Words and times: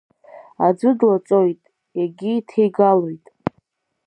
Аӡәы 0.65 0.91
длаҵоит, 0.99 1.61
егьы 1.99 2.31
иҭеигалоит. 2.37 3.25